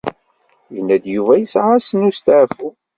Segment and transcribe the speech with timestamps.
[0.73, 2.69] Yenna-d Yuba yesɛa ass n usteɛfu.